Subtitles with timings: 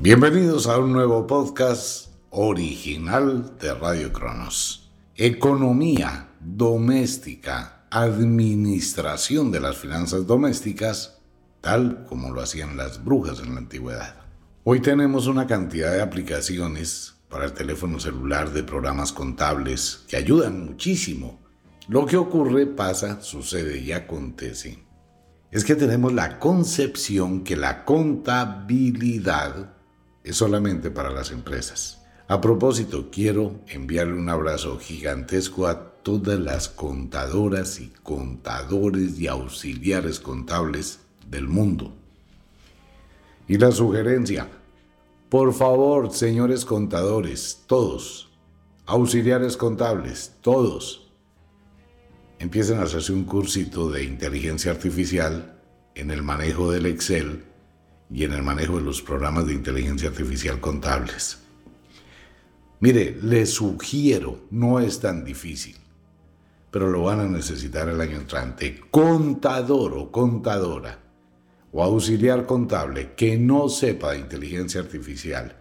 [0.00, 4.92] Bienvenidos a un nuevo podcast original de Radio Cronos.
[5.16, 11.18] Economía doméstica, administración de las finanzas domésticas,
[11.60, 14.14] tal como lo hacían las brujas en la antigüedad.
[14.62, 20.64] Hoy tenemos una cantidad de aplicaciones para el teléfono celular de programas contables que ayudan
[20.64, 21.40] muchísimo.
[21.88, 24.78] Lo que ocurre, pasa, sucede y acontece.
[25.50, 29.74] Es que tenemos la concepción que la contabilidad
[30.28, 32.02] es solamente para las empresas.
[32.26, 40.20] A propósito, quiero enviarle un abrazo gigantesco a todas las contadoras y contadores y auxiliares
[40.20, 41.94] contables del mundo.
[43.46, 44.48] Y la sugerencia,
[45.30, 48.28] por favor, señores contadores, todos,
[48.84, 51.10] auxiliares contables, todos,
[52.38, 55.58] empiecen a hacerse un cursito de inteligencia artificial
[55.94, 57.47] en el manejo del Excel
[58.10, 61.38] y en el manejo de los programas de inteligencia artificial contables.
[62.80, 65.76] Mire, les sugiero, no es tan difícil,
[66.70, 68.80] pero lo van a necesitar el año entrante.
[68.90, 70.98] Contador o contadora
[71.72, 75.56] o auxiliar contable que no sepa de inteligencia artificial,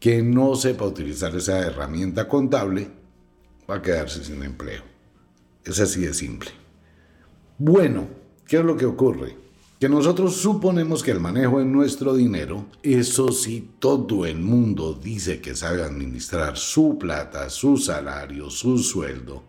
[0.00, 2.88] que no sepa utilizar esa herramienta contable,
[3.68, 4.82] va a quedarse sin empleo.
[5.64, 6.50] Es así de simple.
[7.58, 8.08] Bueno,
[8.46, 9.36] ¿qué es lo que ocurre?
[9.78, 15.40] Que nosotros suponemos que el manejo de nuestro dinero, eso sí, todo el mundo dice
[15.40, 19.44] que sabe administrar su plata, su salario, su sueldo,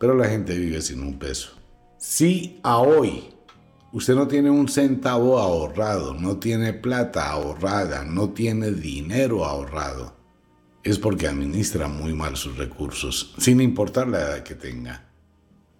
[0.00, 1.50] pero la gente vive sin un peso.
[1.98, 3.24] Si a hoy
[3.92, 10.14] usted no tiene un centavo ahorrado, no tiene plata ahorrada, no tiene dinero ahorrado,
[10.82, 15.07] es porque administra muy mal sus recursos, sin importar la edad que tenga.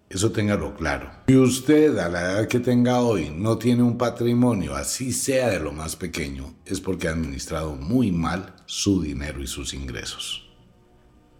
[0.09, 1.11] Eso téngalo claro.
[1.27, 5.59] Si usted a la edad que tenga hoy no tiene un patrimonio, así sea de
[5.59, 10.49] lo más pequeño, es porque ha administrado muy mal su dinero y sus ingresos.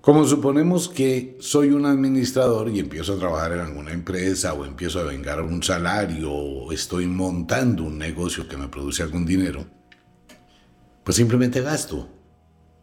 [0.02, 4.99] Como suponemos que soy un administrador y empiezo a trabajar en alguna empresa o empiezo
[4.99, 9.65] a vengar un salario o estoy montando un negocio que me produce algún dinero,
[11.04, 12.19] pues simplemente gasto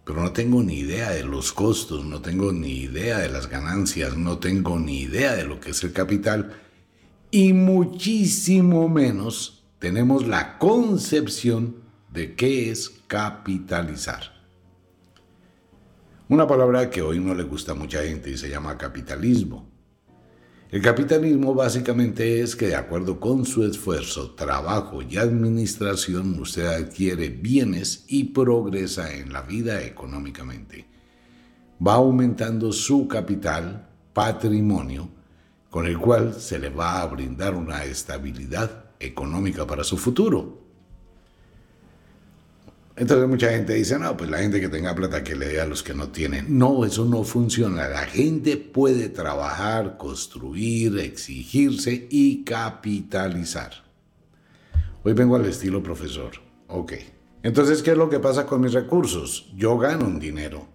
[0.06, 4.16] pero no tengo ni idea de los costos, no tengo ni idea de las ganancias,
[4.16, 6.54] no tengo ni idea de lo que es el capital
[7.32, 11.78] y muchísimo menos tenemos la concepción
[12.12, 14.32] de qué es capitalizar.
[16.28, 19.68] Una palabra que hoy no le gusta a mucha gente y se llama capitalismo.
[20.68, 27.28] El capitalismo básicamente es que de acuerdo con su esfuerzo, trabajo y administración usted adquiere
[27.28, 30.88] bienes y progresa en la vida económicamente.
[31.84, 35.08] Va aumentando su capital, patrimonio,
[35.70, 40.65] con el cual se le va a brindar una estabilidad económica para su futuro.
[42.96, 45.66] Entonces mucha gente dice, no, pues la gente que tenga plata que le dé a
[45.66, 46.58] los que no tienen.
[46.58, 47.88] No, eso no funciona.
[47.88, 53.84] La gente puede trabajar, construir, exigirse y capitalizar.
[55.02, 56.32] Hoy vengo al estilo profesor.
[56.68, 56.94] Ok.
[57.42, 59.52] Entonces, ¿qué es lo que pasa con mis recursos?
[59.54, 60.66] Yo gano un dinero,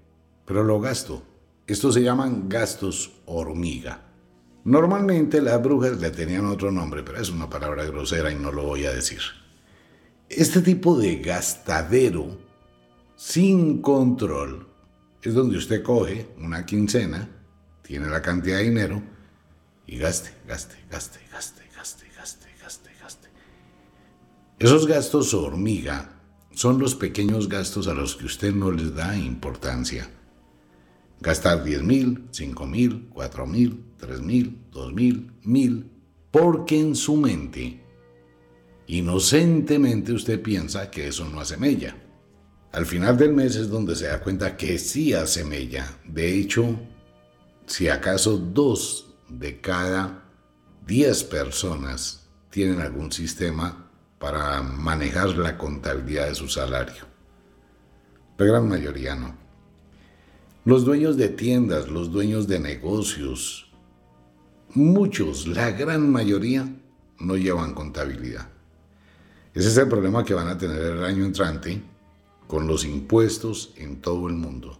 [0.46, 1.24] pero lo gasto.
[1.66, 4.04] Estos se llaman gastos hormiga.
[4.64, 8.64] Normalmente las brujas le tenían otro nombre, pero es una palabra grosera y no lo
[8.64, 9.22] voy a decir.
[10.38, 12.38] Este tipo de gastadero
[13.18, 14.66] sin control
[15.22, 17.28] es donde usted coge una quincena,
[17.81, 19.03] tiene la cantidad de dinero
[19.86, 23.28] y gaste, gaste, gaste, gaste, gaste, gaste, gaste, gaste.
[24.58, 26.22] Esos gastos hormiga
[26.53, 30.09] son los pequeños gastos a los que usted no les da importancia.
[31.19, 35.92] Gastar 10 mil, 5 mil, 4 mil, 3 mil, 2 mil, mil,
[36.31, 37.81] porque en su mente
[38.88, 41.96] Inocentemente usted piensa que eso no hace mella.
[42.72, 45.97] Al final del mes es donde se da cuenta que sí hace mella.
[46.06, 46.80] De hecho,
[47.66, 50.24] si acaso dos de cada
[50.86, 57.06] diez personas tienen algún sistema para manejar la contabilidad de su salario.
[58.38, 59.36] La gran mayoría no.
[60.63, 63.72] Los dueños de tiendas, los dueños de negocios,
[64.74, 66.69] muchos, la gran mayoría,
[67.19, 68.50] no llevan contabilidad.
[69.53, 71.81] Ese es el problema que van a tener el año entrante
[72.48, 74.77] con los impuestos en todo el mundo.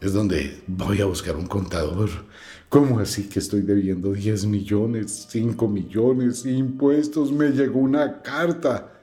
[0.00, 2.08] Es donde voy a buscar un contador.
[2.68, 7.32] ¿Cómo así que estoy debiendo 10 millones, 5 millones, impuestos?
[7.32, 9.02] Me llegó una carta.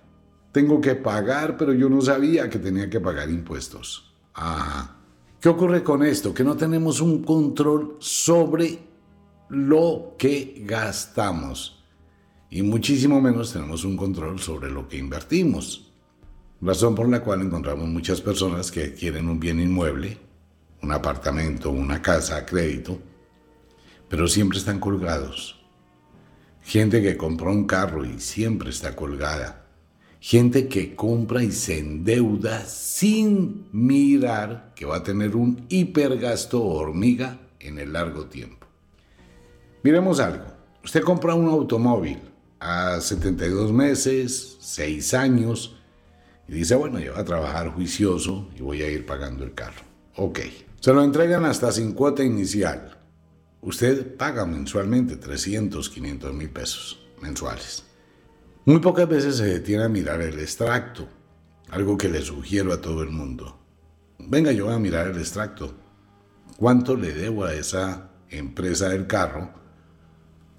[0.53, 4.15] Tengo que pagar, pero yo no sabía que tenía que pagar impuestos.
[4.33, 4.95] Ah,
[5.41, 6.33] ¿qué ocurre con esto?
[6.33, 8.79] Que no tenemos un control sobre
[9.49, 11.76] lo que gastamos
[12.49, 15.91] y muchísimo menos tenemos un control sobre lo que invertimos.
[16.61, 20.17] Razón por la cual encontramos muchas personas que quieren un bien inmueble,
[20.81, 22.97] un apartamento, una casa a crédito,
[24.09, 25.59] pero siempre están colgados.
[26.63, 29.65] Gente que compró un carro y siempre está colgada.
[30.19, 37.39] Gente que compra y se endeuda sin mirar que va a tener un hipergasto hormiga
[37.59, 38.65] en el largo tiempo.
[39.83, 40.45] Miremos algo.
[40.83, 42.19] Usted compra un automóvil
[42.59, 45.77] a 72 meses, 6 años,
[46.47, 49.81] y dice, bueno, yo voy a trabajar juicioso y voy a ir pagando el carro.
[50.15, 50.39] Ok.
[50.79, 52.97] Se lo entregan hasta sin cuota inicial.
[53.61, 57.83] Usted paga mensualmente 300, 500 mil pesos mensuales.
[58.65, 61.07] Muy pocas veces se detiene a mirar el extracto,
[61.69, 63.59] algo que le sugiero a todo el mundo.
[64.19, 65.73] Venga, yo voy a mirar el extracto.
[66.57, 69.51] ¿Cuánto le debo a esa empresa del carro?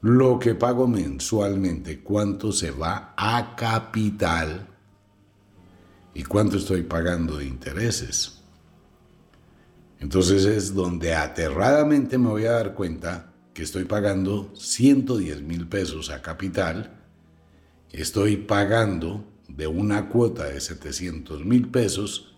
[0.01, 4.69] Lo que pago mensualmente, cuánto se va a capital
[6.15, 8.43] y cuánto estoy pagando de intereses.
[10.01, 16.11] Entonces es donde aterradamente me voy a dar cuenta que estoy pagando 110 mil pesos
[16.11, 16.97] a capital,
[17.91, 22.37] estoy pagando de una cuota de 700 mil pesos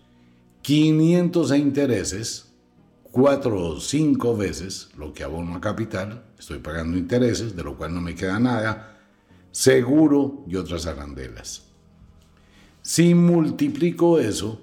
[0.61, 2.50] 500 a intereses,
[3.11, 7.93] cuatro o cinco veces lo que abono a capital, estoy pagando intereses, de lo cual
[7.93, 8.97] no me queda nada,
[9.51, 11.63] seguro y otras arandelas.
[12.81, 14.59] Si multiplico eso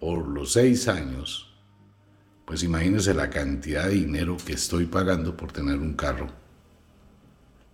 [0.00, 1.54] por los seis años,
[2.46, 6.28] pues imagínense la cantidad de dinero que estoy pagando por tener un carro.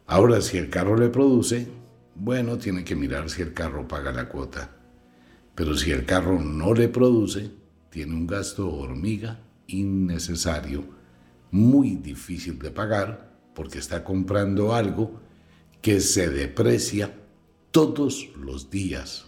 [0.07, 1.67] Ahora, si el carro le produce,
[2.15, 4.71] bueno, tiene que mirar si el carro paga la cuota.
[5.55, 7.51] Pero si el carro no le produce,
[7.91, 10.85] tiene un gasto hormiga innecesario,
[11.51, 15.21] muy difícil de pagar, porque está comprando algo
[15.81, 17.15] que se deprecia
[17.71, 19.27] todos los días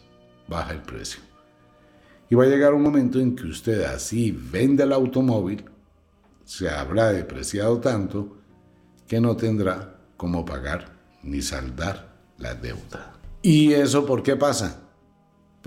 [0.48, 1.20] baja el precio.
[2.30, 5.64] Y va a llegar un momento en que usted así vende el automóvil,
[6.44, 8.38] se habrá depreciado tanto
[9.06, 10.92] que no tendrá cómo pagar
[11.22, 13.14] ni saldar la deuda.
[13.42, 14.87] ¿Y eso por qué pasa?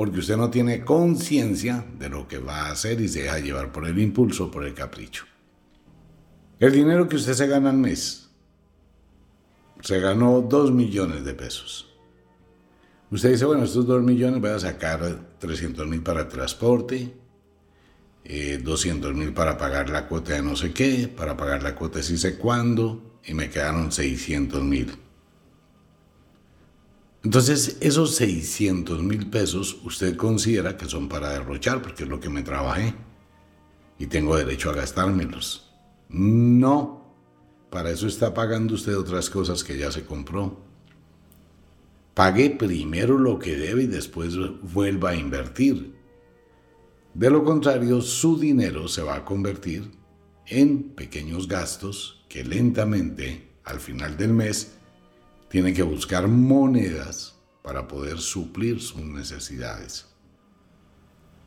[0.02, 3.72] Porque usted no tiene conciencia de lo que va a hacer y se deja llevar
[3.72, 5.26] por el impulso, por el capricho.
[6.60, 8.28] El dinero que usted se gana al mes,
[9.80, 11.88] se ganó 2 millones de pesos.
[13.12, 17.14] Usted dice, bueno, estos 2 millones voy a sacar 300 mil para transporte,
[18.24, 22.00] 200 eh, mil para pagar la cuota de no sé qué, para pagar la cuota
[22.00, 24.98] de sí sé cuándo, y me quedaron 600 mil.
[27.24, 32.30] Entonces, esos 600 mil pesos usted considera que son para derrochar, porque es lo que
[32.30, 32.96] me trabajé,
[34.00, 35.72] y tengo derecho a gastármelos.
[36.10, 37.16] No,
[37.70, 40.60] para eso está pagando usted otras cosas que ya se compró.
[42.16, 45.94] Pague primero lo que debe y después vuelva a invertir.
[47.14, 49.92] De lo contrario, su dinero se va a convertir
[50.48, 54.78] en pequeños gastos que lentamente, al final del mes,
[55.52, 60.06] tiene que buscar monedas para poder suplir sus necesidades.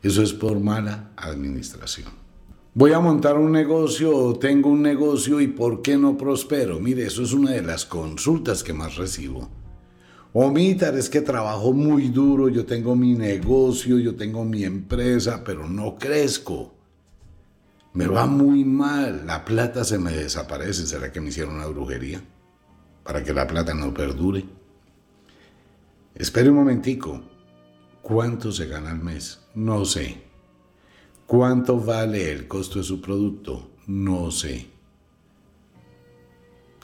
[0.02, 2.12] Eso es por mala administración.
[2.74, 6.80] Voy a montar un negocio o tengo un negocio y ¿por qué no prospero?
[6.80, 9.48] Mire, eso es una de las consultas que más recibo.
[10.34, 15.66] Omitar es que trabajo muy duro, yo tengo mi negocio, yo tengo mi empresa, pero
[15.66, 16.74] no crezco.
[17.94, 20.86] Me va muy mal, la plata se me desaparece.
[20.86, 22.20] ¿Será que me hicieron una brujería?
[23.04, 24.44] Para que la plata no perdure.
[26.14, 27.22] Espere un momentico.
[28.02, 29.40] ¿Cuánto se gana al mes?
[29.54, 30.24] No sé.
[31.26, 33.70] ¿Cuánto vale el costo de su producto?
[33.86, 34.66] No sé.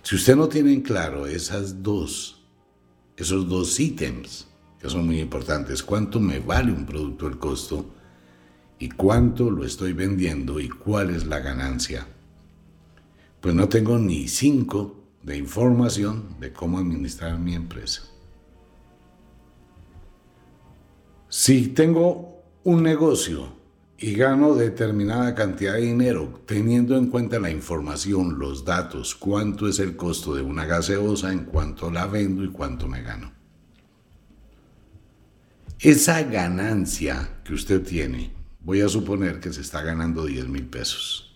[0.03, 2.41] Si usted no tiene en claro esas dos
[3.21, 4.47] esos dos ítems
[4.81, 5.83] que son muy importantes.
[5.83, 7.95] ¿Cuánto me vale un producto el costo?
[8.79, 10.59] ¿Y cuánto lo estoy vendiendo?
[10.59, 12.07] ¿Y cuál es la ganancia?
[13.43, 18.03] Pues no tengo ni cinco de información de cómo administrar mi empresa.
[21.29, 23.61] Si tengo un negocio
[23.99, 29.79] y gano determinada cantidad de dinero, teniendo en cuenta la información, los datos, cuánto es
[29.79, 33.33] el costo de una gaseosa, en cuánto la vendo y cuánto me gano.
[35.79, 41.30] Esa ganancia que usted tiene, voy a suponer que se está ganando 10 mil pesos.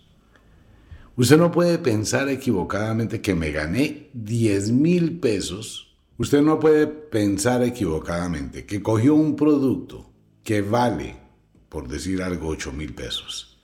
[1.17, 5.95] Usted no puede pensar equivocadamente que me gané 10 mil pesos.
[6.17, 10.11] Usted no puede pensar equivocadamente que cogió un producto
[10.43, 11.25] que vale
[11.75, 13.57] por decir algo, 8 mil pesos.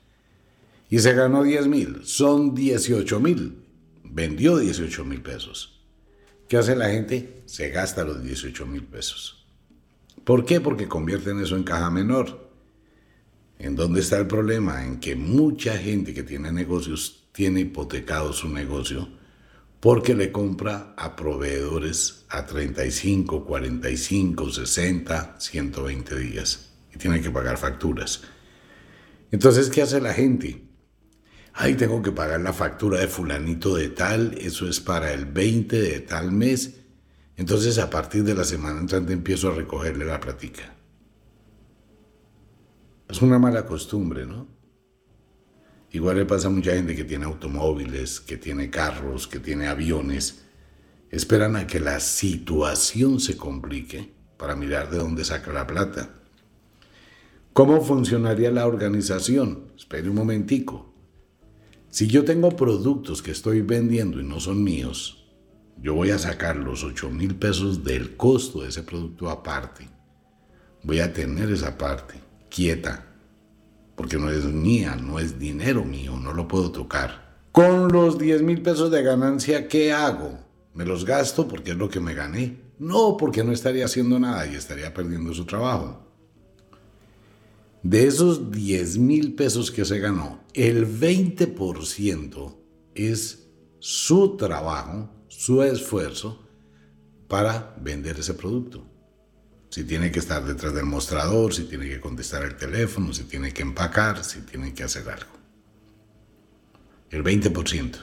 [0.90, 3.64] Y se ganó 10 mil, son 18 mil.
[4.04, 5.82] Vendió 18 mil pesos.
[6.50, 7.44] ¿Qué hace la gente?
[7.46, 9.48] Se gasta los 18 mil pesos.
[10.26, 10.60] ¿Por qué?
[10.60, 12.52] Porque convierten eso en caja menor.
[13.58, 14.86] ¿En dónde está el problema?
[14.86, 19.08] En que mucha gente que tiene negocios tiene hipotecado su negocio
[19.80, 27.58] porque le compra a proveedores a 35, 45, 60, 120 días y tiene que pagar
[27.58, 28.22] facturas.
[29.32, 30.68] Entonces, ¿qué hace la gente?
[31.54, 35.82] Ay, tengo que pagar la factura de fulanito de tal, eso es para el 20
[35.82, 36.82] de tal mes.
[37.36, 40.76] Entonces, a partir de la semana entrante empiezo a recogerle la platica.
[43.10, 44.48] Es una mala costumbre, ¿no?
[45.92, 50.46] Igual le pasa a mucha gente que tiene automóviles, que tiene carros, que tiene aviones.
[51.10, 56.10] Esperan a que la situación se complique para mirar de dónde saca la plata.
[57.52, 59.74] ¿Cómo funcionaría la organización?
[59.76, 60.96] Espere un momentico.
[61.90, 65.28] Si yo tengo productos que estoy vendiendo y no son míos,
[65.78, 69.90] yo voy a sacar los 8 mil pesos del costo de ese producto aparte.
[70.84, 72.16] Voy a tener esa parte
[72.50, 73.11] quieta,
[74.02, 77.38] porque no es mía, no es dinero mío, no lo puedo tocar.
[77.52, 80.40] Con los 10 mil pesos de ganancia, ¿qué hago?
[80.74, 82.58] ¿Me los gasto porque es lo que me gané?
[82.80, 86.04] No, porque no estaría haciendo nada y estaría perdiendo su trabajo.
[87.84, 92.56] De esos 10 mil pesos que se ganó, el 20%
[92.96, 96.42] es su trabajo, su esfuerzo
[97.28, 98.91] para vender ese producto
[99.72, 103.54] si tiene que estar detrás del mostrador, si tiene que contestar el teléfono, si tiene
[103.54, 105.32] que empacar, si tiene que hacer algo.
[107.10, 107.96] El 20%.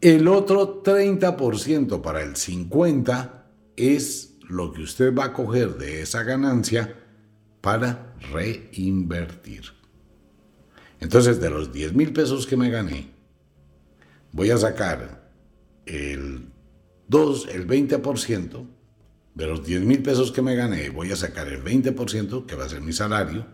[0.00, 3.30] El otro 30% para el 50%
[3.76, 6.96] es lo que usted va a coger de esa ganancia
[7.60, 9.64] para reinvertir.
[10.98, 13.10] Entonces, de los 10 mil pesos que me gané,
[14.32, 15.30] voy a sacar
[15.84, 16.48] el
[17.08, 18.75] 2, el 20%,
[19.36, 22.64] de los 10 mil pesos que me gané, voy a sacar el 20%, que va
[22.64, 23.46] a ser mi salario,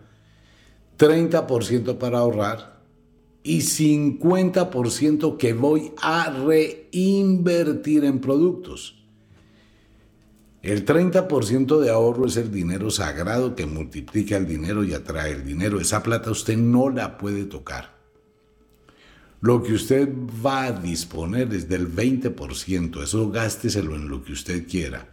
[0.97, 2.81] 30% para ahorrar
[3.43, 9.03] y 50% que voy a reinvertir en productos.
[10.61, 15.43] El 30% de ahorro es el dinero sagrado que multiplica el dinero y atrae el
[15.43, 15.81] dinero.
[15.81, 17.97] Esa plata usted no la puede tocar.
[19.41, 20.07] Lo que usted
[20.45, 23.03] va a disponer es del 20%.
[23.03, 25.12] Eso gásteselo en lo que usted quiera.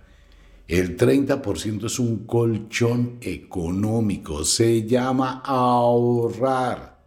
[0.71, 7.01] El 30% es un colchón económico, se llama ahorrar.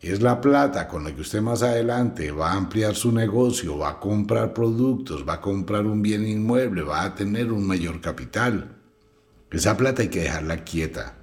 [0.00, 3.90] Es la plata con la que usted más adelante va a ampliar su negocio, va
[3.90, 8.78] a comprar productos, va a comprar un bien inmueble, va a tener un mayor capital.
[9.50, 11.18] Esa plata hay que dejarla quieta.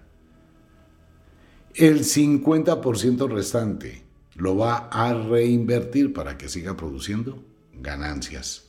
[1.73, 4.03] El 50% restante
[4.35, 8.64] lo va a reinvertir para que siga produciendo ganancias.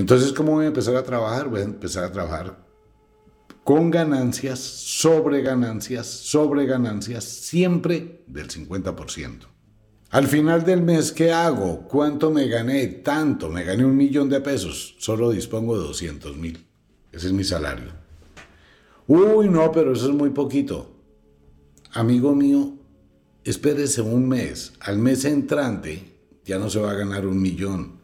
[0.00, 1.50] Entonces, ¿cómo voy a empezar a trabajar?
[1.50, 2.56] Voy a empezar a trabajar
[3.62, 9.40] con ganancias, sobre ganancias, sobre ganancias, siempre del 50%.
[10.08, 11.86] Al final del mes, ¿qué hago?
[11.86, 12.86] ¿Cuánto me gané?
[12.86, 16.66] Tanto, me gané un millón de pesos, solo dispongo de 200 mil.
[17.12, 17.92] Ese es mi salario.
[19.06, 20.96] Uy, no, pero eso es muy poquito.
[21.92, 22.72] Amigo mío,
[23.44, 24.72] espérese un mes.
[24.80, 26.16] Al mes entrante
[26.46, 27.99] ya no se va a ganar un millón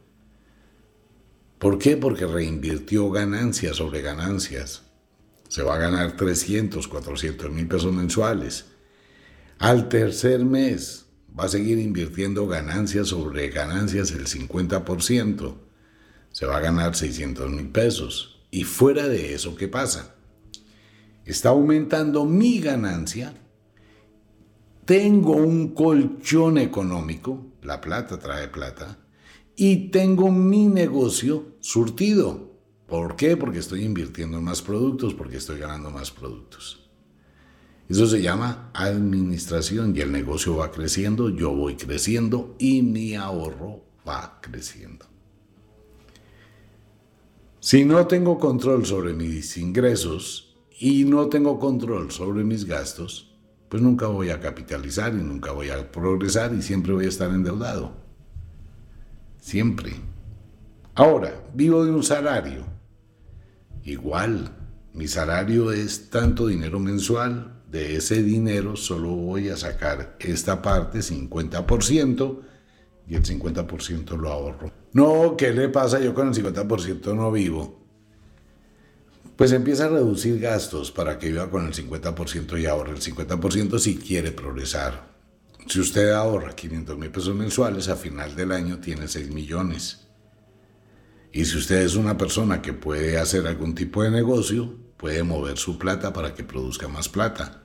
[1.59, 1.97] ¿Por qué?
[1.97, 4.83] Porque reinvirtió ganancias sobre ganancias.
[5.49, 8.67] Se va a ganar 300, 400 mil pesos mensuales.
[9.59, 11.07] Al tercer mes
[11.39, 15.55] va a seguir invirtiendo ganancias sobre ganancias el 50%.
[16.31, 18.45] Se va a ganar 600 mil pesos.
[18.51, 20.15] Y fuera de eso, ¿qué pasa?
[21.25, 23.35] Está aumentando mi ganancia.
[24.85, 27.47] Tengo un colchón económico.
[27.63, 29.06] La plata trae plata
[29.57, 32.53] y tengo mi negocio surtido.
[32.87, 33.37] ¿Por qué?
[33.37, 36.89] Porque estoy invirtiendo en más productos, porque estoy ganando más productos.
[37.89, 43.83] Eso se llama administración y el negocio va creciendo, yo voy creciendo y mi ahorro
[44.07, 45.07] va creciendo.
[47.61, 53.35] Si no tengo control sobre mis ingresos y no tengo control sobre mis gastos,
[53.69, 57.31] pues nunca voy a capitalizar y nunca voy a progresar y siempre voy a estar
[57.31, 58.06] endeudado
[59.39, 59.93] siempre.
[60.95, 62.65] Ahora, vivo de un salario.
[63.85, 64.51] Igual,
[64.95, 71.01] mi salario es tanto dinero mensual, de ese dinero solo voy a sacar esta parte,
[71.01, 72.41] 50%,
[73.09, 74.73] y el 50% lo ahorro.
[74.93, 76.01] No, ¿qué le pasa?
[76.01, 77.85] Yo con el 50% no vivo.
[79.37, 83.79] Pues empieza a reducir gastos para que viva con el 50% y ahorre el 50%
[83.79, 85.16] si quiere progresar.
[85.67, 90.07] Si usted ahorra 500 mil pesos mensuales, a final del año tiene 6 millones.
[91.33, 95.59] Y si usted es una persona que puede hacer algún tipo de negocio, puede mover
[95.59, 97.63] su plata para que produzca más plata.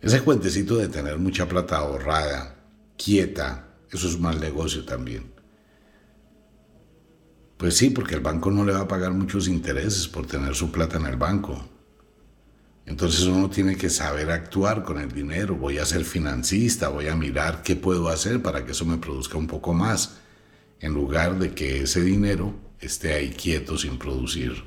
[0.00, 2.64] Ese cuentecito de tener mucha plata ahorrada,
[2.96, 5.32] quieta, eso es mal negocio también.
[7.56, 10.70] Pues sí, porque el banco no le va a pagar muchos intereses por tener su
[10.70, 11.64] plata en el banco.
[12.88, 15.54] Entonces uno tiene que saber actuar con el dinero.
[15.54, 19.36] Voy a ser financista, voy a mirar qué puedo hacer para que eso me produzca
[19.36, 20.16] un poco más,
[20.80, 24.64] en lugar de que ese dinero esté ahí quieto sin producir.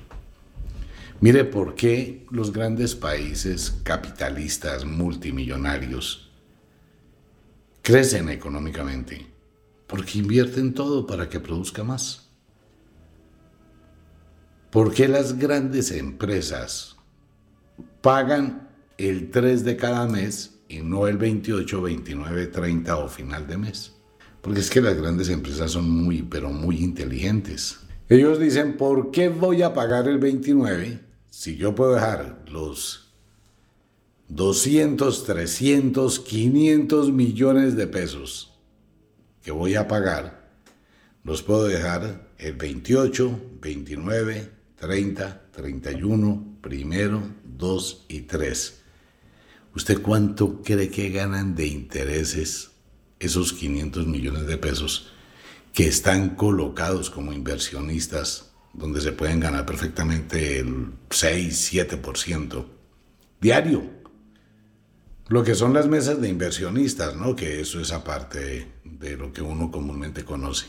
[1.20, 6.30] Mire por qué los grandes países capitalistas multimillonarios
[7.82, 9.26] crecen económicamente.
[9.88, 12.30] Porque invierten todo para que produzca más.
[14.70, 17.01] ¿Por qué las grandes empresas
[18.02, 23.58] pagan el 3 de cada mes y no el 28, 29, 30 o final de
[23.58, 23.94] mes?
[24.42, 27.80] Porque es que las grandes empresas son muy, pero muy inteligentes.
[28.10, 33.14] Ellos dicen, ¿por qué voy a pagar el 29 si yo puedo dejar los
[34.28, 38.54] 200, 300, 500 millones de pesos
[39.42, 40.52] que voy a pagar,
[41.24, 47.22] los puedo dejar el 28, 29, 30, 31, primero,
[47.62, 48.82] 2 y 3.
[49.74, 52.72] ¿Usted cuánto cree que ganan de intereses
[53.20, 55.14] esos 500 millones de pesos
[55.74, 62.66] que están colocados como inversionistas donde se pueden ganar perfectamente el 6, 7%
[63.40, 63.84] diario.
[65.28, 67.36] Lo que son las mesas de inversionistas, ¿no?
[67.36, 70.68] Que eso es aparte de lo que uno comúnmente conoce.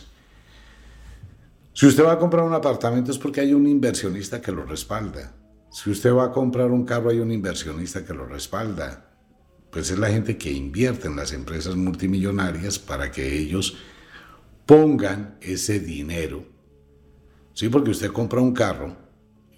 [1.74, 5.34] Si usted va a comprar un apartamento es porque hay un inversionista que lo respalda.
[5.72, 9.08] Si usted va a comprar un carro hay un inversionista que lo respalda.
[9.70, 13.78] Pues es la gente que invierte en las empresas multimillonarias para que ellos
[14.66, 16.52] pongan ese dinero
[17.54, 18.96] Sí, porque usted compra un carro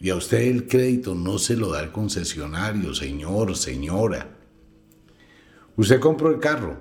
[0.01, 4.37] y a usted el crédito no se lo da el concesionario, señor, señora.
[5.77, 6.77] Usted compró el carro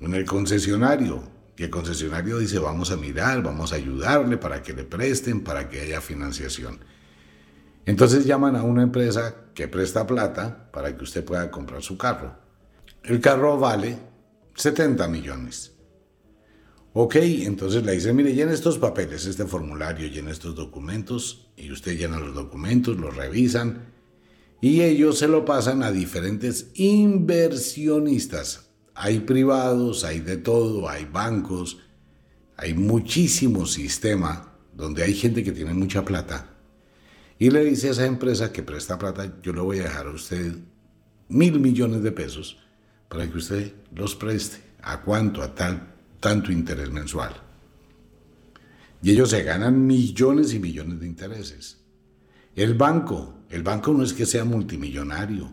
[0.00, 1.22] en el concesionario
[1.56, 5.68] y el concesionario dice vamos a mirar, vamos a ayudarle para que le presten, para
[5.68, 6.78] que haya financiación.
[7.86, 12.34] Entonces llaman a una empresa que presta plata para que usted pueda comprar su carro.
[13.02, 13.98] El carro vale
[14.54, 15.72] 70 millones.
[16.92, 21.96] Ok, entonces le dice, mire, llena estos papeles, este formulario, llena estos documentos, y usted
[21.96, 23.92] llena los documentos, los revisan,
[24.60, 28.70] y ellos se lo pasan a diferentes inversionistas.
[28.94, 31.78] Hay privados, hay de todo, hay bancos,
[32.56, 36.49] hay muchísimo sistema donde hay gente que tiene mucha plata.
[37.40, 40.10] Y le dice a esa empresa que presta plata, yo le voy a dejar a
[40.10, 40.56] usted
[41.30, 42.58] mil millones de pesos
[43.08, 44.58] para que usted los preste.
[44.82, 45.40] ¿A cuánto?
[45.42, 47.34] A tal tanto interés mensual.
[49.02, 51.78] Y ellos se ganan millones y millones de intereses.
[52.54, 55.50] El banco, el banco no es que sea multimillonario.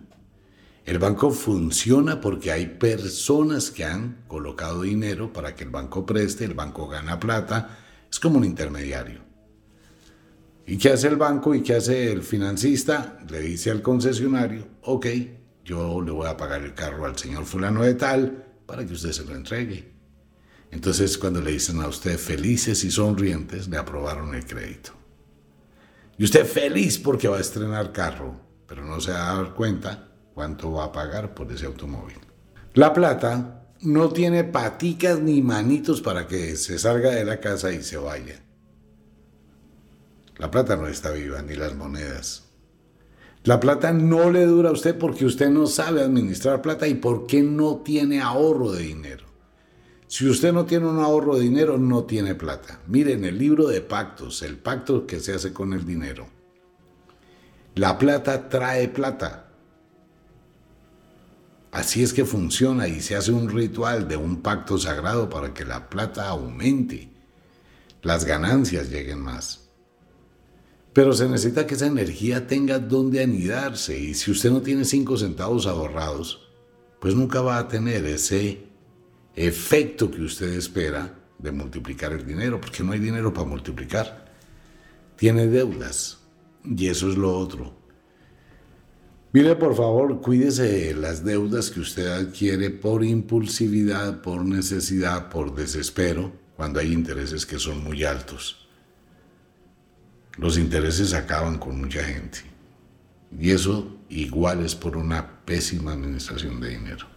[0.85, 6.43] El banco funciona porque hay personas que han colocado dinero para que el banco preste,
[6.43, 7.77] el banco gana plata,
[8.11, 9.26] es como un intermediario.
[10.69, 13.19] ¿Y qué hace el banco y qué hace el financista?
[13.29, 15.07] Le dice al concesionario, ok,
[15.63, 19.13] yo le voy a pagar el carro al señor fulano de tal para que usted
[19.13, 19.93] se lo entregue.
[20.69, 24.91] Entonces cuando le dicen a usted felices y sonrientes, le aprobaron el crédito.
[26.17, 30.09] Y usted feliz porque va a estrenar carro, pero no se va a dar cuenta
[30.33, 32.19] cuánto va a pagar por ese automóvil.
[32.73, 37.81] La plata no tiene paticas ni manitos para que se salga de la casa y
[37.83, 38.43] se vaya.
[40.37, 42.43] La plata no está viva, ni las monedas.
[43.43, 47.41] La plata no le dura a usted porque usted no sabe administrar plata y porque
[47.41, 49.25] no tiene ahorro de dinero.
[50.07, 52.79] Si usted no tiene un ahorro de dinero, no tiene plata.
[52.87, 56.27] Miren el libro de pactos, el pacto que se hace con el dinero.
[57.75, 59.49] La plata trae plata.
[61.71, 65.65] Así es que funciona y se hace un ritual de un pacto sagrado para que
[65.65, 67.11] la plata aumente,
[68.01, 69.66] las ganancias lleguen más.
[70.97, 75.15] Pero se necesita que esa energía tenga donde anidarse y si usted no tiene cinco
[75.15, 76.49] centavos ahorrados,
[76.99, 78.63] pues nunca va a tener ese
[79.35, 84.33] efecto que usted espera de multiplicar el dinero, porque no hay dinero para multiplicar.
[85.15, 86.17] Tiene deudas
[86.63, 87.77] y eso es lo otro.
[89.33, 95.53] Mire, por favor, cuídese de las deudas que usted adquiere por impulsividad, por necesidad, por
[95.53, 98.66] desespero, cuando hay intereses que son muy altos.
[100.37, 102.39] Los intereses acaban con mucha gente.
[103.37, 107.07] Y eso igual es por una pésima administración de dinero.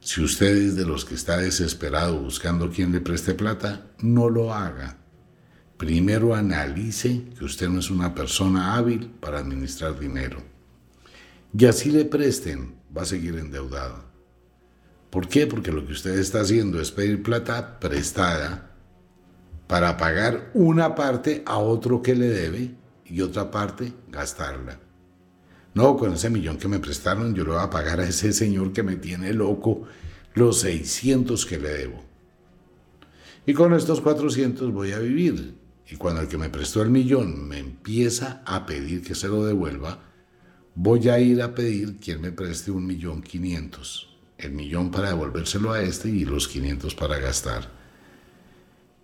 [0.00, 4.54] Si usted es de los que está desesperado buscando quien le preste plata, no lo
[4.54, 4.96] haga.
[5.76, 10.42] Primero analice que usted no es una persona hábil para administrar dinero.
[11.56, 14.04] Y así le presten, va a seguir endeudado.
[15.10, 15.46] ¿Por qué?
[15.46, 18.69] Porque lo que usted está haciendo es pedir plata prestada
[19.70, 24.80] para pagar una parte a otro que le debe y otra parte gastarla.
[25.74, 28.72] No, con ese millón que me prestaron yo le voy a pagar a ese señor
[28.72, 29.84] que me tiene loco
[30.34, 32.02] los 600 que le debo.
[33.46, 35.54] Y con estos 400 voy a vivir.
[35.88, 39.44] Y cuando el que me prestó el millón me empieza a pedir que se lo
[39.44, 40.00] devuelva,
[40.74, 44.18] voy a ir a pedir quien me preste un millón quinientos.
[44.36, 47.79] El millón para devolvérselo a este y los 500 para gastar.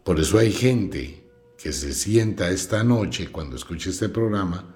[0.07, 4.73] Por eso hay gente que se sienta esta noche cuando escuche este programa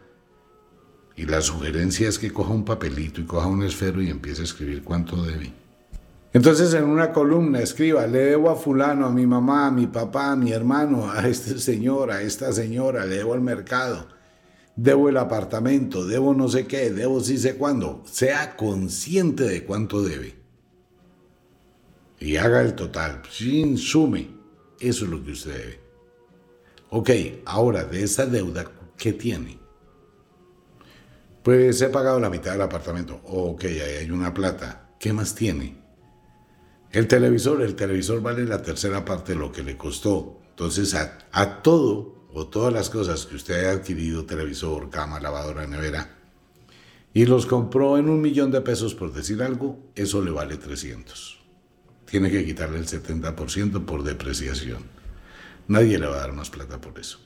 [1.15, 4.45] y la sugerencia es que coja un papelito y coja un esfero y empiece a
[4.45, 5.53] escribir cuánto debe.
[6.33, 10.33] Entonces en una columna escriba, le debo a fulano, a mi mamá, a mi papá,
[10.33, 14.09] a mi hermano, a este señor, a esta señora, le debo al mercado,
[14.75, 18.03] debo el apartamento, debo no sé qué, debo sí sé cuándo.
[18.05, 20.35] Sea consciente de cuánto debe.
[22.19, 24.40] Y haga el total, sin sume.
[24.81, 25.81] Eso es lo que usted debe.
[26.91, 27.11] Ok,
[27.45, 28.65] ahora de esa deuda,
[28.97, 29.61] ¿qué tiene?
[31.43, 33.21] Pues he pagado la mitad del apartamento.
[33.25, 34.91] Ok, ahí hay una plata.
[34.99, 35.81] ¿Qué más tiene?
[36.91, 40.41] El televisor, el televisor vale la tercera parte de lo que le costó.
[40.51, 46.19] Entonces, a, todo o todas las cosas que usted haya adquirido, televisor, cama, lavadora, nevera,
[47.15, 51.40] y los compró en un millón de pesos por decir algo, eso le vale 300.
[52.11, 54.83] Tiene que quitarle el 70% por depreciación.
[55.69, 57.21] Nadie le va a dar más plata por eso.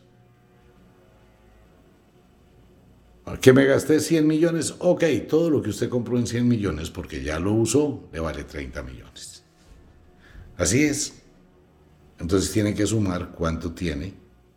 [3.40, 4.74] ¿Que me gasté 100 millones?
[4.80, 8.44] Ok, todo lo que usted compró en 100 millones porque ya lo usó, le vale
[8.44, 9.42] 30 millones.
[10.58, 11.14] Así es.
[12.18, 14.12] Entonces tiene que sumar cuánto tiene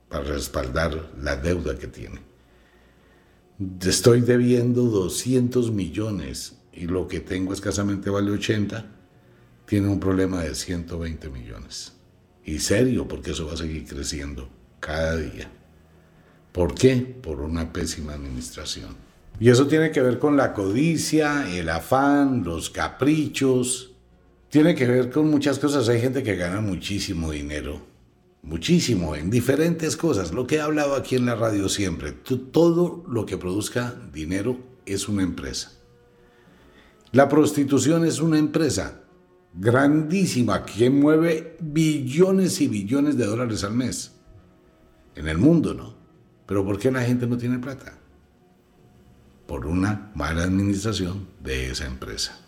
[0.09, 2.19] para respaldar la deuda que tiene.
[3.81, 8.96] Estoy debiendo 200 millones y lo que tengo escasamente vale 80,
[9.67, 11.93] tiene un problema de 120 millones.
[12.45, 14.49] Y serio, porque eso va a seguir creciendo
[14.79, 15.51] cada día.
[16.53, 16.95] ¿Por qué?
[16.95, 18.95] Por una pésima administración.
[19.39, 23.91] Y eso tiene que ver con la codicia, el afán, los caprichos,
[24.49, 25.89] tiene que ver con muchas cosas.
[25.89, 27.81] Hay gente que gana muchísimo dinero,
[28.43, 30.31] muchísimo, en diferentes cosas.
[30.31, 35.09] Lo que he hablado aquí en la radio siempre, todo lo que produzca dinero es
[35.09, 35.73] una empresa.
[37.11, 39.03] La prostitución es una empresa
[39.59, 44.13] grandísima que mueve billones y billones de dólares al mes.
[45.15, 45.95] En el mundo, ¿no?
[46.45, 47.97] Pero ¿por qué la gente no tiene plata?
[49.47, 52.39] Por una mala administración de esa empresa.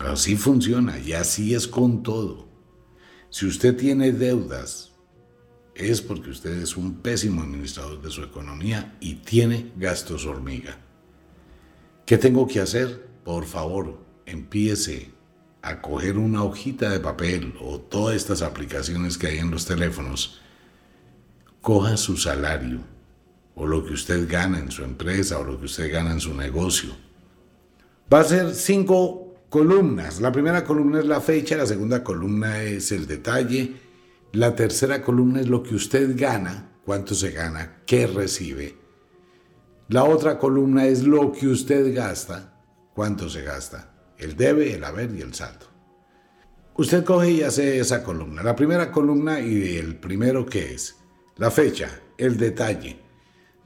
[0.00, 2.48] Así funciona y así es con todo.
[3.30, 4.92] Si usted tiene deudas,
[5.74, 10.76] es porque usted es un pésimo administrador de su economía y tiene gastos hormiga.
[12.04, 13.08] ¿Qué tengo que hacer?
[13.24, 15.10] Por favor, empiece
[15.62, 20.40] a coger una hojita de papel o todas estas aplicaciones que hay en los teléfonos.
[21.60, 22.80] Coja su salario
[23.54, 26.34] o lo que usted gana en su empresa o lo que usted gana en su
[26.34, 26.90] negocio.
[28.12, 30.20] Va a ser cinco columnas.
[30.20, 33.76] La primera columna es la fecha, la segunda columna es el detalle,
[34.32, 38.76] la tercera columna es lo que usted gana, cuánto se gana, qué recibe.
[39.88, 42.58] La otra columna es lo que usted gasta,
[42.94, 43.91] cuánto se gasta,
[44.22, 45.66] el debe, el haber y el saldo.
[46.74, 48.42] Usted coge y hace esa columna.
[48.42, 50.96] La primera columna y el primero que es
[51.36, 52.98] la fecha, el detalle,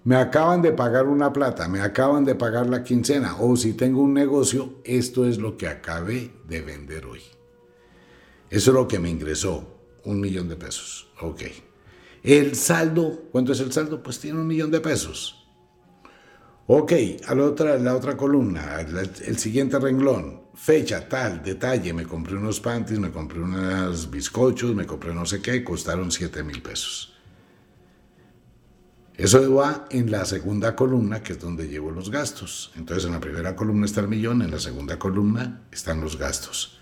[0.04, 4.02] me acaban de pagar una plata, me acaban de pagar la quincena, o si tengo
[4.02, 7.22] un negocio, esto es lo que acabé de vender hoy.
[8.48, 11.08] Eso es lo que me ingresó, un millón de pesos.
[11.20, 11.42] Ok.
[12.22, 14.02] El saldo, ¿cuánto es el saldo?
[14.02, 15.45] Pues tiene un millón de pesos.
[16.68, 16.92] Ok,
[17.28, 22.58] a la otra, la otra columna, el siguiente renglón, fecha, tal, detalle, me compré unos
[22.58, 27.12] panties, me compré unos bizcochos, me compré no sé qué, costaron 7 mil pesos.
[29.14, 32.72] Eso va en la segunda columna, que es donde llevo los gastos.
[32.76, 36.80] Entonces, en la primera columna está el millón, en la segunda columna están los gastos.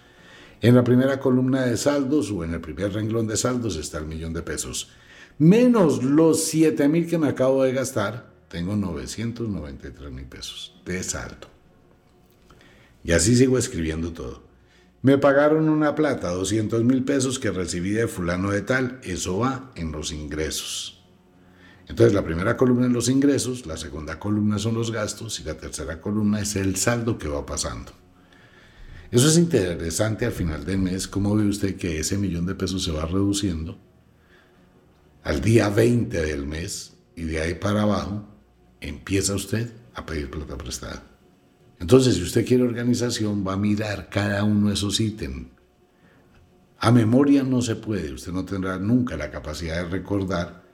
[0.60, 4.06] En la primera columna de saldos o en el primer renglón de saldos está el
[4.06, 4.90] millón de pesos.
[5.38, 11.48] Menos los 7 mil que me acabo de gastar, tengo 993 mil pesos de saldo.
[13.02, 14.44] Y así sigo escribiendo todo.
[15.02, 19.72] Me pagaron una plata, 200 mil pesos que recibí de fulano de tal, eso va
[19.74, 21.04] en los ingresos.
[21.88, 25.56] Entonces la primera columna es los ingresos, la segunda columna son los gastos y la
[25.56, 27.90] tercera columna es el saldo que va pasando.
[29.10, 32.84] Eso es interesante al final del mes, cómo ve usted que ese millón de pesos
[32.84, 33.76] se va reduciendo
[35.24, 38.28] al día 20 del mes y de ahí para abajo
[38.88, 41.02] empieza usted a pedir plata prestada.
[41.80, 45.48] Entonces, si usted quiere organización, va a mirar cada uno de esos ítems.
[46.78, 50.64] A memoria no se puede, usted no tendrá nunca la capacidad de recordar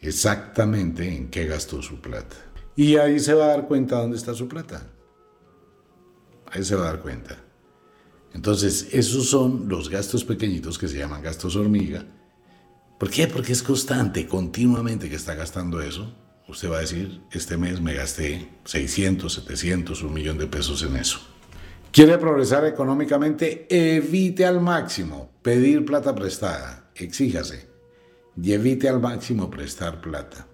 [0.00, 2.36] exactamente en qué gastó su plata.
[2.76, 4.86] Y ahí se va a dar cuenta dónde está su plata.
[6.50, 7.42] Ahí se va a dar cuenta.
[8.34, 12.04] Entonces, esos son los gastos pequeñitos que se llaman gastos hormiga.
[12.98, 13.26] ¿Por qué?
[13.26, 16.12] Porque es constante, continuamente que está gastando eso.
[16.46, 20.96] Usted va a decir, este mes me gasté 600, 700, un millón de pesos en
[20.96, 21.20] eso.
[21.90, 23.66] ¿Quiere progresar económicamente?
[23.70, 26.90] Evite al máximo pedir plata prestada.
[26.94, 27.68] Exíjase.
[28.36, 30.46] Y evite al máximo prestar plata.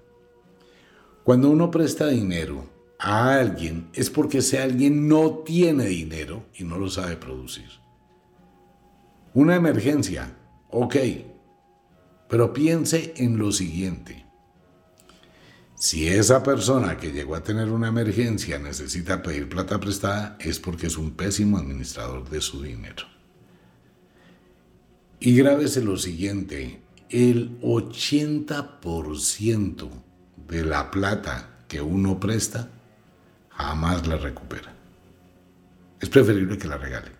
[1.24, 6.76] Cuando uno presta dinero, a alguien es porque ese alguien no tiene dinero y no
[6.76, 7.68] lo sabe producir.
[9.32, 10.36] Una emergencia,
[10.70, 10.96] ok,
[12.28, 14.26] pero piense en lo siguiente.
[15.80, 20.88] Si esa persona que llegó a tener una emergencia necesita pedir plata prestada, es porque
[20.88, 23.06] es un pésimo administrador de su dinero.
[25.20, 29.88] Y grábese lo siguiente, el 80%
[30.48, 32.68] de la plata que uno presta
[33.48, 34.74] jamás la recupera.
[35.98, 37.12] Es preferible que la regale.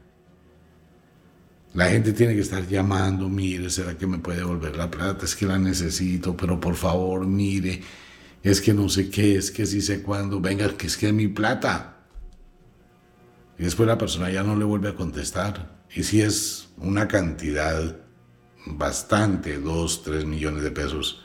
[1.72, 5.24] La gente tiene que estar llamando, mire, ¿será que me puede devolver la plata?
[5.24, 7.80] Es que la necesito, pero por favor, mire,
[8.42, 11.12] es que no sé qué, es que sí sé cuándo, venga, que es que es
[11.12, 11.98] mi plata.
[13.58, 15.80] Y después la persona ya no le vuelve a contestar.
[15.94, 17.96] Y si es una cantidad
[18.66, 21.22] bastante, dos, tres millones de pesos,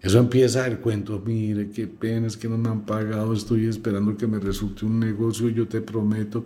[0.00, 4.16] eso empieza el cuento, mire, qué pena, es que no me han pagado, estoy esperando
[4.16, 6.44] que me resulte un negocio, yo te prometo.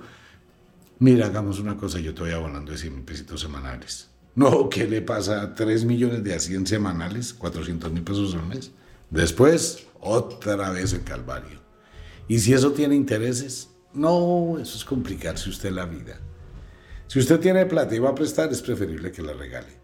[0.99, 4.09] Mira, hagamos una cosa, yo te voy abonando de 100 mil pesitos semanales.
[4.35, 5.43] No, ¿qué le pasa?
[5.43, 7.39] a 3 millones de a 100 semanales?
[7.39, 8.73] ¿400 mil pesos al mes?
[9.13, 11.61] Después, otra vez el calvario.
[12.29, 13.69] ¿Y si eso tiene intereses?
[13.93, 16.19] No, eso es complicarse usted la vida.
[17.09, 19.81] Si usted tiene plata y va a prestar, es preferible que la regale.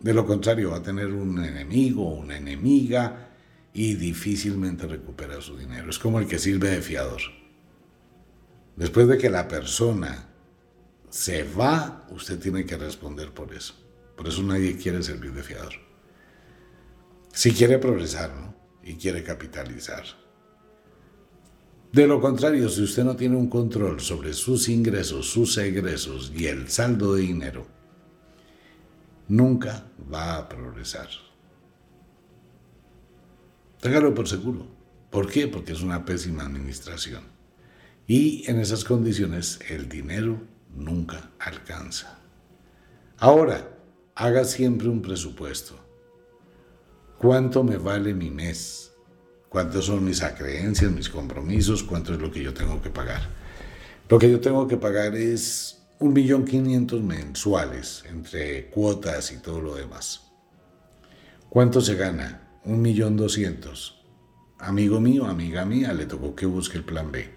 [0.00, 3.34] De lo contrario, va a tener un enemigo o una enemiga
[3.74, 5.90] y difícilmente recupera su dinero.
[5.90, 7.20] Es como el que sirve de fiador.
[8.74, 10.30] Después de que la persona
[11.10, 13.74] se va, usted tiene que responder por eso.
[14.16, 15.74] Por eso nadie quiere servir de fiador.
[17.34, 18.61] Si quiere progresar, ¿no?
[18.84, 20.04] Y quiere capitalizar.
[21.92, 26.46] De lo contrario, si usted no tiene un control sobre sus ingresos, sus egresos y
[26.46, 27.66] el saldo de dinero,
[29.28, 31.08] nunca va a progresar.
[33.80, 34.66] Téngalo por seguro.
[35.10, 35.48] ¿Por qué?
[35.48, 37.24] Porque es una pésima administración.
[38.06, 40.40] Y en esas condiciones el dinero
[40.74, 42.18] nunca alcanza.
[43.18, 43.76] Ahora,
[44.14, 45.81] haga siempre un presupuesto.
[47.22, 48.90] ¿Cuánto me vale mi mes?
[49.48, 51.84] ¿Cuántas son mis acreencias, mis compromisos?
[51.84, 53.22] ¿Cuánto es lo que yo tengo que pagar?
[54.08, 59.60] Lo que yo tengo que pagar es un millón quinientos mensuales entre cuotas y todo
[59.60, 60.32] lo demás.
[61.48, 62.58] ¿Cuánto se gana?
[62.64, 64.04] Un millón doscientos.
[64.58, 67.30] Amigo mío, amiga mía, le tocó que busque el plan B.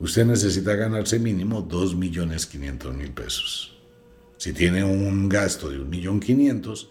[0.00, 3.78] Usted necesita ganarse mínimo dos millones quinientos mil pesos.
[4.36, 6.90] Si tiene un gasto de un millón quinientos,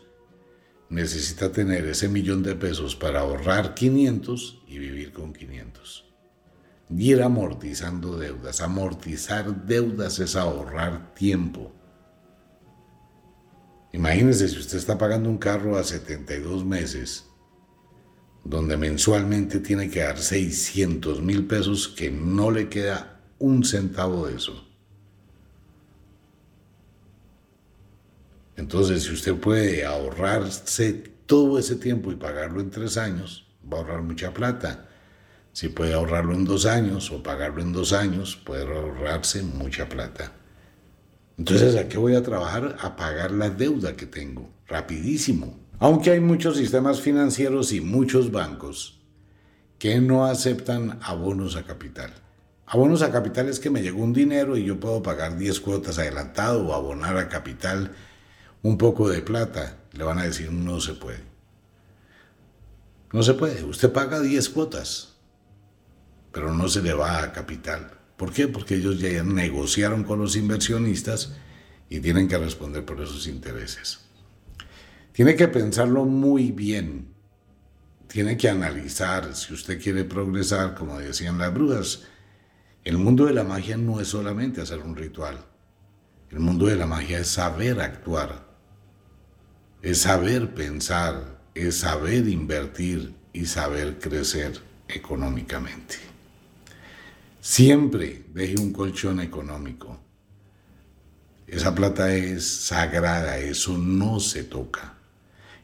[0.90, 6.10] necesita tener ese millón de pesos para ahorrar 500 y vivir con 500
[6.90, 8.62] y ir amortizando deudas.
[8.62, 11.72] Amortizar deudas es ahorrar tiempo.
[13.92, 17.26] Imagínese si usted está pagando un carro a 72 meses,
[18.44, 24.36] donde mensualmente tiene que dar 600 mil pesos, que no le queda un centavo de
[24.36, 24.69] eso.
[28.60, 30.94] Entonces, si usted puede ahorrarse
[31.26, 34.86] todo ese tiempo y pagarlo en tres años, va a ahorrar mucha plata.
[35.54, 40.34] Si puede ahorrarlo en dos años o pagarlo en dos años, puede ahorrarse mucha plata.
[41.38, 42.76] Entonces, ¿a qué voy a trabajar?
[42.82, 45.58] A pagar la deuda que tengo, rapidísimo.
[45.80, 49.00] Aunque hay muchos sistemas financieros y muchos bancos
[49.78, 52.12] que no aceptan abonos a capital.
[52.66, 55.98] Abonos a capital es que me llegó un dinero y yo puedo pagar 10 cuotas
[55.98, 57.96] adelantado o abonar a capital
[58.62, 59.78] un poco de plata.
[59.94, 61.24] Le van a decir, no se puede.
[63.12, 63.64] No se puede.
[63.64, 65.20] Usted paga 10 cuotas
[66.32, 67.92] pero no se le va a capital.
[68.18, 68.48] ¿Por qué?
[68.48, 71.34] Porque ellos ya negociaron con los inversionistas
[71.90, 74.00] y tienen que responder por esos intereses.
[75.12, 77.14] Tiene que pensarlo muy bien.
[78.08, 82.04] Tiene que analizar si usted quiere progresar, como decían las brujas.
[82.84, 85.46] El mundo de la magia no es solamente hacer un ritual.
[86.30, 88.49] El mundo de la magia es saber actuar,
[89.82, 95.96] es saber pensar, es saber invertir y saber crecer económicamente.
[97.40, 99.98] Siempre deje un colchón económico.
[101.48, 104.96] Esa plata es sagrada, eso no se toca.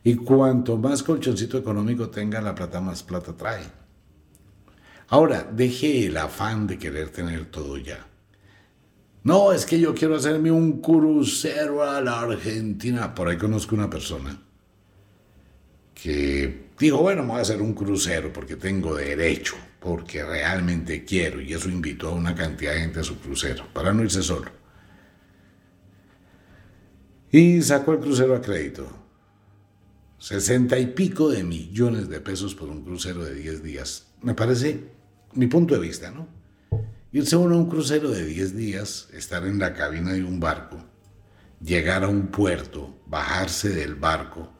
[0.04, 3.64] Y cuanto más colchoncito económico tenga, la plata más plata trae.
[5.10, 8.08] Ahora, deje el afán de querer tener todo ya.
[9.26, 13.16] No, es que yo quiero hacerme un crucero a la Argentina.
[13.16, 14.40] Por ahí conozco una persona
[15.96, 21.42] que dijo, bueno, me voy a hacer un crucero porque tengo derecho, porque realmente quiero.
[21.42, 24.52] Y eso invitó a una cantidad de gente a su crucero, para no irse solo.
[27.32, 28.88] Y sacó el crucero a crédito.
[30.20, 34.06] Sesenta y pico de millones de pesos por un crucero de 10 días.
[34.22, 34.84] Me parece,
[35.34, 36.35] mi punto de vista, ¿no?
[37.16, 40.84] Irse uno a un crucero de 10 días, estar en la cabina de un barco,
[41.62, 44.52] llegar a un puerto, bajarse del barco,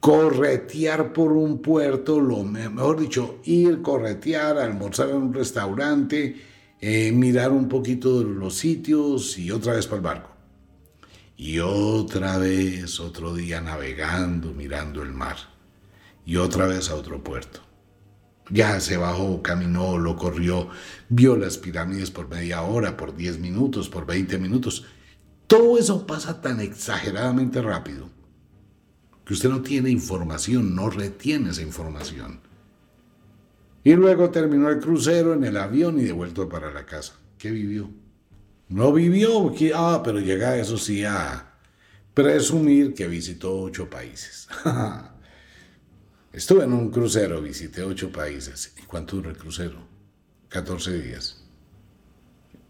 [0.00, 6.34] corretear por un puerto, lo mejor dicho, ir, corretear, almorzar en un restaurante,
[6.80, 10.30] eh, mirar un poquito los sitios y otra vez para el barco.
[11.36, 15.36] Y otra vez, otro día navegando, mirando el mar.
[16.26, 17.60] Y otra vez a otro puerto.
[18.50, 20.68] Ya se bajó, caminó, lo corrió,
[21.08, 24.84] vio las pirámides por media hora, por 10 minutos, por 20 minutos.
[25.46, 28.10] Todo eso pasa tan exageradamente rápido
[29.24, 32.40] que usted no tiene información, no retiene esa información.
[33.84, 37.14] Y luego terminó el crucero en el avión y devuelto para la casa.
[37.38, 37.90] ¿Qué vivió?
[38.68, 41.52] No vivió, ah, pero llega eso sí a
[42.14, 44.48] presumir que visitó ocho países.
[46.32, 48.72] Estuve en un crucero, visité ocho países.
[48.82, 49.86] ¿Y cuánto duró el crucero?
[50.48, 51.44] 14 días.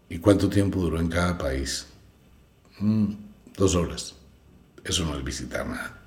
[0.09, 1.87] ¿Y cuánto tiempo duró en cada país?
[2.79, 3.13] Mm,
[3.55, 4.15] dos horas.
[4.83, 6.01] Eso no es visitar nada.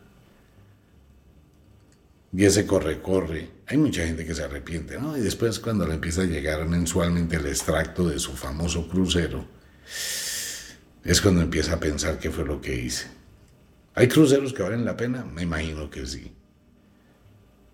[2.33, 3.49] Y ese corre, corre.
[3.67, 5.17] Hay mucha gente que se arrepiente, ¿no?
[5.17, 9.47] Y después cuando le empieza a llegar mensualmente el extracto de su famoso crucero,
[11.05, 13.07] es cuando empieza a pensar qué fue lo que hice.
[13.95, 15.25] ¿Hay cruceros que valen la pena?
[15.25, 16.31] Me imagino que sí.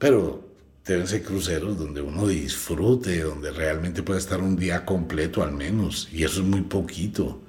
[0.02, 0.44] Pero
[0.84, 6.08] deben ser cruceros donde uno disfrute, donde realmente puede estar un día completo al menos,
[6.12, 7.40] y eso es muy poquito.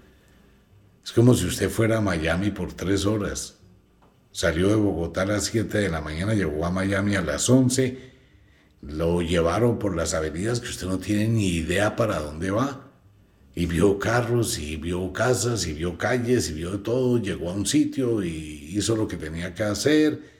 [1.03, 3.57] Es como si usted fuera a Miami por tres horas.
[4.31, 8.11] Salió de Bogotá a las 7 de la mañana, llegó a Miami a las 11,
[8.83, 12.91] lo llevaron por las avenidas que usted no tiene ni idea para dónde va.
[13.55, 17.65] Y vio carros, y vio casas, y vio calles, y vio todo, llegó a un
[17.65, 20.32] sitio y hizo lo que tenía que hacer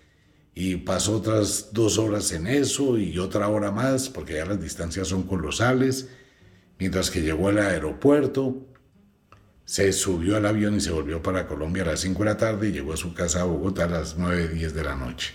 [0.56, 5.08] y pasó otras dos horas en eso y otra hora más, porque ya las distancias
[5.08, 6.10] son colosales,
[6.78, 8.68] mientras que llegó al aeropuerto,
[9.66, 12.70] se subió al avión y se volvió para Colombia a las 5 de la tarde
[12.70, 15.34] y llegó a su casa a Bogotá a las 9, 10 de la noche.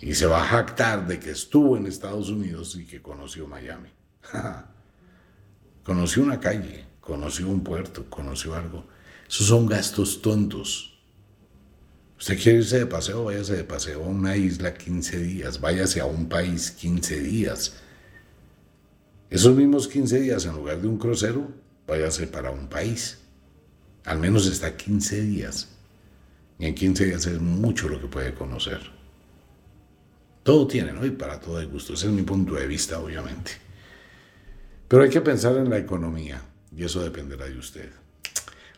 [0.00, 3.90] Y se va a jactar de que estuvo en Estados Unidos y que conoció Miami.
[5.84, 8.86] conoció una calle, conoció un puerto, conoció algo.
[9.28, 10.95] Esos son gastos tontos
[12.18, 16.06] Usted quiere irse de paseo, váyase de paseo a una isla 15 días, váyase a
[16.06, 17.74] un país 15 días.
[19.28, 21.52] Esos mismos 15 días, en lugar de un crucero,
[21.86, 23.18] váyase para un país.
[24.04, 25.68] Al menos está 15 días.
[26.58, 28.80] Y en 15 días es mucho lo que puede conocer.
[30.42, 31.04] Todo tiene, ¿no?
[31.04, 31.94] Y para todo hay gusto.
[31.94, 33.52] Ese es mi punto de vista, obviamente.
[34.88, 36.40] Pero hay que pensar en la economía,
[36.74, 37.90] y eso dependerá de usted.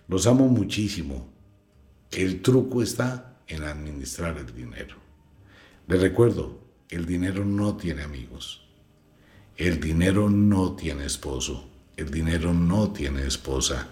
[0.08, 1.37] Los amo muchísimo.
[2.10, 4.96] El truco está en administrar el dinero.
[5.86, 8.66] Le recuerdo, el dinero no tiene amigos.
[9.56, 11.68] El dinero no tiene esposo.
[11.96, 13.88] El dinero no tiene esposa.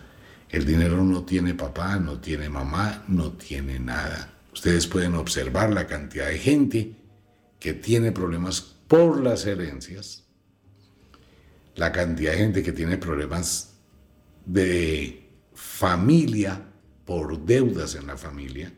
[0.49, 4.33] El dinero no tiene papá, no tiene mamá, no tiene nada.
[4.53, 6.97] Ustedes pueden observar la cantidad de gente
[7.59, 10.25] que tiene problemas por las herencias,
[11.75, 13.75] la cantidad de gente que tiene problemas
[14.45, 16.63] de familia
[17.07, 18.75] por deudas en la familia,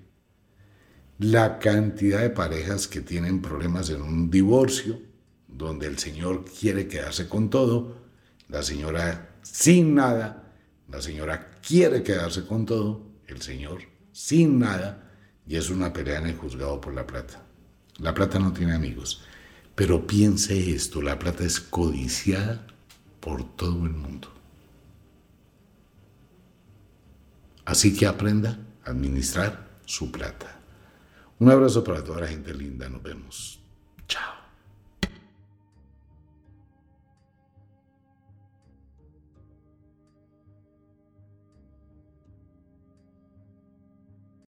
[1.19, 5.01] la cantidad de parejas que tienen problemas en un divorcio,
[5.49, 7.97] donde el señor quiere quedarse con todo,
[8.49, 10.55] la señora sin nada,
[10.89, 13.81] la señora quiere quedarse con todo, el señor
[14.13, 15.11] sin nada,
[15.47, 17.43] y es una pelea en el juzgado por la plata.
[17.99, 19.23] La plata no tiene amigos,
[19.75, 22.67] pero piense esto, la plata es codiciada
[23.21, 24.38] por todo el mundo.
[27.69, 30.59] Así que aprenda a administrar su plata.
[31.39, 32.89] Un abrazo para toda la gente linda.
[32.89, 33.61] Nos vemos.
[34.09, 34.38] Chao.